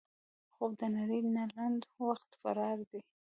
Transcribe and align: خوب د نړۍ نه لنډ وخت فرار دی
خوب 0.53 0.71
د 0.79 0.81
نړۍ 0.97 1.19
نه 1.35 1.43
لنډ 1.55 1.81
وخت 2.07 2.29
فرار 2.41 2.77
دی 2.89 3.01